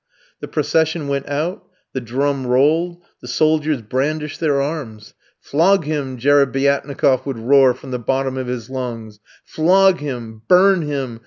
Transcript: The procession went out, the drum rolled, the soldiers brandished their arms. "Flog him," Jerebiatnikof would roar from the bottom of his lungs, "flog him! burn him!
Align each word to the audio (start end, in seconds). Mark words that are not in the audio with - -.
The 0.39 0.47
procession 0.47 1.07
went 1.09 1.29
out, 1.29 1.63
the 1.93 2.01
drum 2.01 2.47
rolled, 2.47 3.03
the 3.21 3.27
soldiers 3.27 3.83
brandished 3.83 4.39
their 4.39 4.59
arms. 4.59 5.13
"Flog 5.39 5.85
him," 5.85 6.17
Jerebiatnikof 6.17 7.23
would 7.27 7.37
roar 7.37 7.75
from 7.75 7.91
the 7.91 7.99
bottom 7.99 8.35
of 8.35 8.47
his 8.47 8.67
lungs, 8.71 9.19
"flog 9.45 9.99
him! 9.99 10.41
burn 10.47 10.81
him! 10.81 11.19